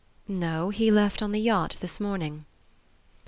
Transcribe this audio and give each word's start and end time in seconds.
"No; 0.27 0.71
he 0.71 0.89
left 0.89 1.21
on 1.21 1.31
the 1.31 1.39
yacht 1.39 1.77
this 1.79 1.99
morning." 1.99 2.45